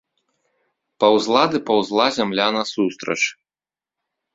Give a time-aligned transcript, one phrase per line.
[1.03, 3.21] Паўзла ды паўзла зямля насустрач.